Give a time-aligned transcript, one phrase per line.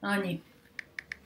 [0.00, 0.40] Anne,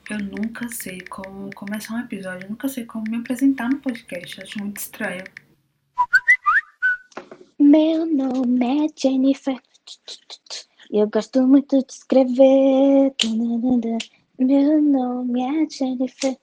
[0.09, 4.41] eu nunca sei como começar um episódio, eu nunca sei como me apresentar no podcast,
[4.41, 5.23] acho muito estranho.
[7.59, 9.61] Meu nome é Jennifer.
[10.91, 13.13] Eu gosto muito de escrever.
[14.39, 16.37] Meu nome é Jennifer.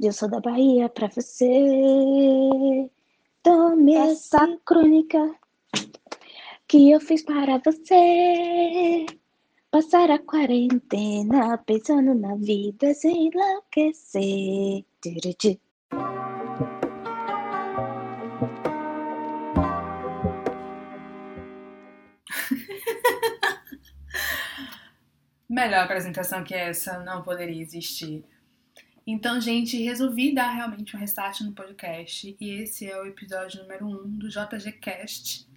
[0.00, 1.48] Eu sou da Bahia pra você.
[3.42, 5.34] Tome essa crônica
[6.68, 9.06] que eu fiz para você.
[9.70, 14.84] Passar a quarentena pensando na vida sem enlouquecer.
[25.48, 28.24] Melhor apresentação que essa não poderia existir.
[29.06, 33.86] Então, gente, resolvi dar realmente um restart no podcast e esse é o episódio número
[33.86, 35.48] 1 um do JGCast,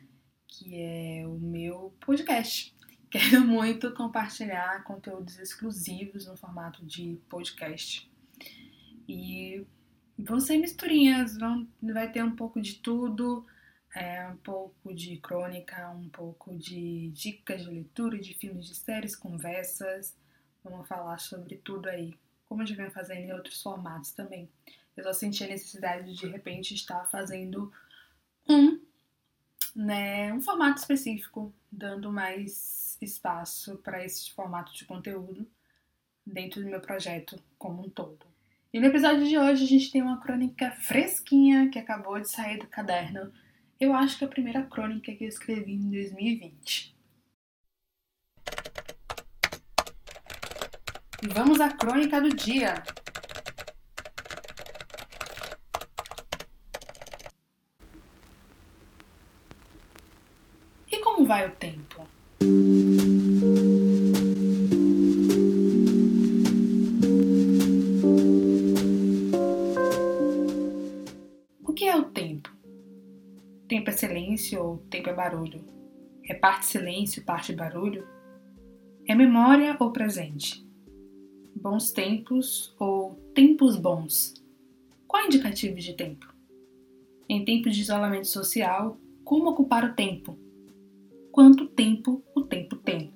[0.48, 2.73] que é o meu podcast.
[3.14, 8.12] Quero muito compartilhar conteúdos exclusivos no formato de podcast.
[9.08, 9.64] E
[10.18, 13.46] vão ser misturinhas, vão, vai ter um pouco de tudo,
[13.96, 19.16] é, um pouco de crônica, um pouco de dicas de leitura, de filmes, de séries,
[19.16, 20.16] conversas.
[20.64, 22.16] Vamos falar sobre tudo aí,
[22.50, 24.50] como eu já venho fazendo em outros formatos também.
[24.98, 27.72] Eu só senti a necessidade de, de repente, estar fazendo
[28.50, 28.83] um,
[29.76, 35.48] né, um formato específico, dando mais espaço para esse formato de conteúdo
[36.26, 38.26] dentro do meu projeto como um todo.
[38.74, 42.58] E no episódio de hoje a gente tem uma crônica fresquinha que acabou de sair
[42.58, 43.32] do caderno.
[43.80, 46.96] Eu acho que é a primeira crônica que eu escrevi em 2020.
[51.22, 52.84] E vamos à crônica do dia.
[60.92, 62.02] E como vai o tempo?
[71.64, 72.50] O que é o tempo?
[73.70, 75.64] Tempo é silêncio ou tempo é barulho?
[76.28, 78.06] É parte silêncio, parte barulho?
[79.08, 80.66] É memória ou presente?
[81.56, 84.34] Bons tempos ou tempos bons?
[85.08, 86.34] Qual é o indicativo de tempo?
[87.30, 90.43] Em tempos de isolamento social, como ocupar o tempo?
[91.34, 93.12] Quanto tempo o tempo tem.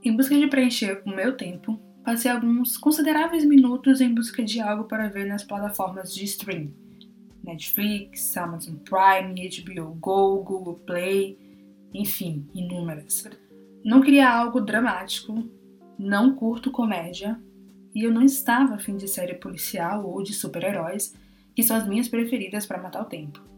[0.00, 4.84] Em busca de preencher o meu tempo, passei alguns consideráveis minutos em busca de algo
[4.84, 6.72] para ver nas plataformas de streaming.
[7.42, 11.36] Netflix, Amazon Prime, HBO Go, Google Play,
[11.92, 13.28] enfim, inúmeras.
[13.84, 15.44] Não queria algo dramático,
[15.98, 17.36] não curto comédia,
[17.92, 21.16] e eu não estava afim de série policial ou de super-heróis,
[21.52, 23.55] que são as minhas preferidas para matar o tempo.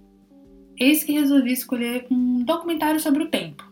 [0.81, 3.65] Eis que resolvi escolher um documentário sobre o tempo.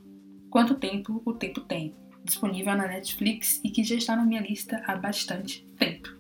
[0.50, 1.94] Quanto tempo o tempo tem,
[2.24, 6.16] disponível na Netflix e que já está na minha lista há bastante tempo.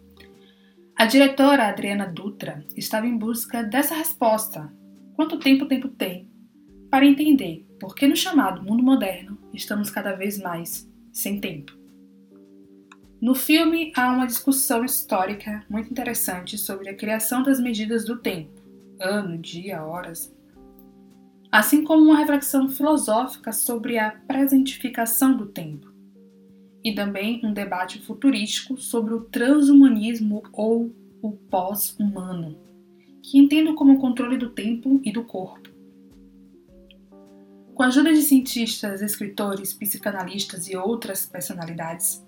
[0.94, 4.72] A diretora Adriana Dutra estava em busca dessa resposta:
[5.16, 6.30] quanto tempo o tempo tem?
[6.88, 11.72] Para entender por que no chamado mundo moderno estamos cada vez mais sem tempo.
[13.20, 18.62] No filme há uma discussão histórica muito interessante sobre a criação das medidas do tempo,
[19.00, 20.35] ano, dia, horas,
[21.56, 25.90] assim como uma reflexão filosófica sobre a presentificação do tempo,
[26.84, 32.58] e também um debate futurístico sobre o transhumanismo ou o pós-humano,
[33.22, 35.70] que entendo como o controle do tempo e do corpo.
[37.74, 42.22] Com a ajuda de cientistas, escritores, psicanalistas e outras personalidades,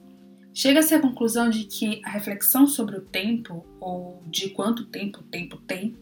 [0.55, 5.25] chega-se à conclusão de que a reflexão sobre o tempo, ou de quanto tempo o
[5.25, 5.95] tempo tem,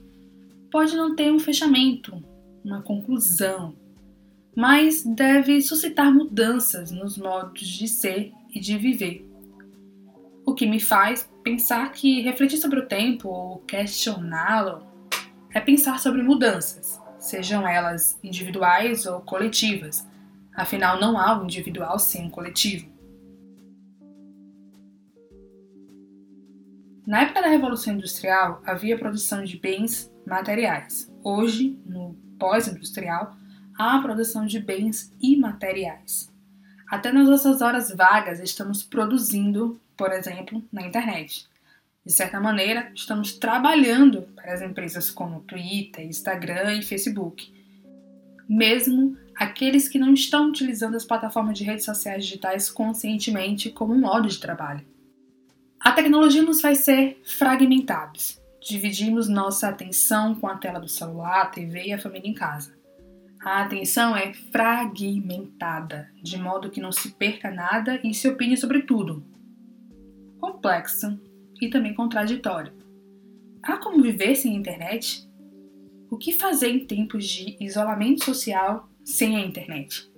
[0.71, 2.23] pode não ter um fechamento,
[2.67, 3.77] uma conclusão,
[4.55, 9.25] mas deve suscitar mudanças nos modos de ser e de viver.
[10.45, 14.85] O que me faz pensar que refletir sobre o tempo ou questioná-lo
[15.55, 20.07] é pensar sobre mudanças, sejam elas individuais ou coletivas.
[20.53, 22.89] Afinal, não há um individual sem um coletivo.
[27.07, 31.13] Na época da Revolução Industrial, havia produção de bens materiais.
[31.23, 33.37] Hoje, no pós-industrial
[33.79, 36.33] à produção de bens imateriais.
[36.89, 41.49] Até nas nossas horas vagas estamos produzindo, por exemplo, na internet.
[42.05, 47.53] De certa maneira, estamos trabalhando para as empresas como Twitter, Instagram e Facebook.
[48.49, 54.01] Mesmo aqueles que não estão utilizando as plataformas de redes sociais digitais conscientemente como um
[54.01, 54.87] modo de trabalho.
[55.81, 61.47] A tecnologia nos faz ser fragmentados, Dividimos nossa atenção com a tela do celular, a
[61.47, 62.77] TV e a família em casa.
[63.41, 68.83] A atenção é fragmentada, de modo que não se perca nada e se opine sobre
[68.83, 69.25] tudo.
[70.41, 71.17] Complexo
[71.63, 72.73] e também contraditório.
[73.63, 75.31] Há como viver sem internet?
[76.11, 80.11] O que fazer em tempos de isolamento social sem a internet?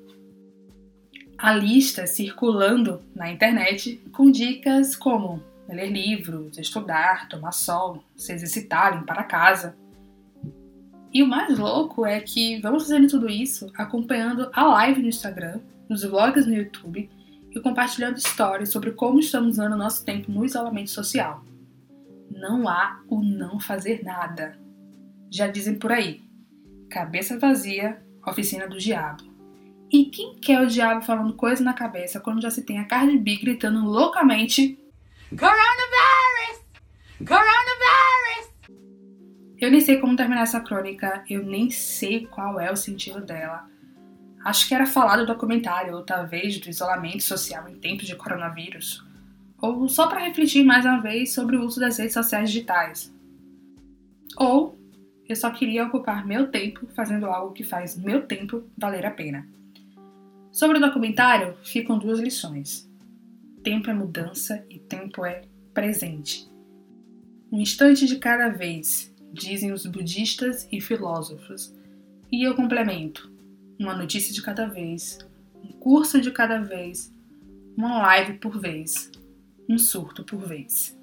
[1.36, 5.42] Há listas circulando na internet com dicas como
[5.74, 9.76] ler livros, estudar, tomar sol, se exercitar, limpar a casa.
[11.12, 15.60] E o mais louco é que vamos fazendo tudo isso acompanhando a live no Instagram,
[15.88, 17.08] os vlogs no YouTube
[17.50, 21.44] e compartilhando histórias sobre como estamos usando o nosso tempo no isolamento social.
[22.30, 24.58] Não há o não fazer nada.
[25.30, 26.22] Já dizem por aí:
[26.90, 29.24] cabeça vazia, oficina do diabo.
[29.90, 33.16] E quem quer o diabo falando coisa na cabeça quando já se tem a Cardi
[33.18, 34.78] B gritando loucamente
[35.36, 36.64] Coronavirus!
[37.18, 38.48] Coronavirus!
[39.58, 43.68] Eu nem sei como terminar essa crônica, eu nem sei qual é o sentido dela.
[44.42, 49.04] Acho que era falar do documentário, ou talvez do isolamento social em tempos de coronavírus.
[49.60, 53.14] Ou só para refletir mais uma vez sobre o uso das redes sociais digitais.
[54.34, 54.78] Ou
[55.28, 59.46] eu só queria ocupar meu tempo fazendo algo que faz meu tempo valer a pena.
[60.50, 62.87] Sobre o documentário, ficam duas lições.
[63.62, 65.42] Tempo é mudança e tempo é
[65.74, 66.48] presente.
[67.50, 71.74] Um instante de cada vez, dizem os budistas e filósofos.
[72.30, 73.30] E eu complemento:
[73.78, 75.18] uma notícia de cada vez,
[75.62, 77.12] um curso de cada vez,
[77.76, 79.10] uma live por vez,
[79.68, 80.96] um surto por vez.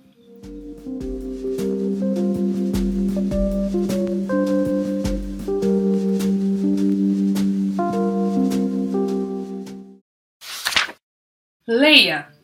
[11.68, 12.35] Leia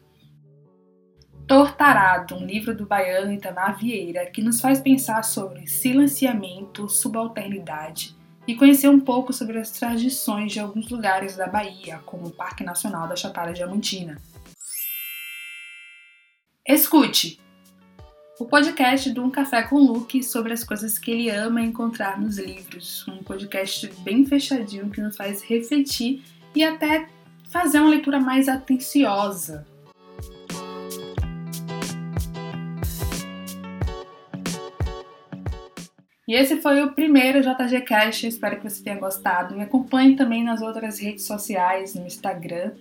[1.51, 8.15] Tortarado, um livro do baiano Itamar Vieira, que nos faz pensar sobre silenciamento, subalternidade
[8.48, 12.63] e conhecer um pouco sobre as tradições de alguns lugares da Bahia, como o Parque
[12.63, 14.18] Nacional da Chapada Diamantina.
[16.65, 17.38] Escute!
[18.39, 22.38] O podcast do Um Café com Luke sobre as coisas que ele ama encontrar nos
[22.38, 23.06] livros.
[23.09, 26.24] Um podcast bem fechadinho que nos faz refletir
[26.56, 27.09] e até
[27.50, 29.69] fazer uma leitura mais atenciosa.
[36.31, 39.54] E esse foi o primeiro JG Cash, espero que você tenha gostado.
[39.54, 42.72] Me acompanhe também nas outras redes sociais, no Instagram,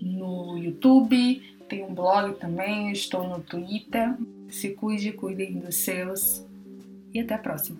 [0.00, 4.14] no YouTube, tem um blog também, estou no Twitter.
[4.48, 6.46] Se cuide, cuidem dos seus
[7.12, 7.76] e até a próxima.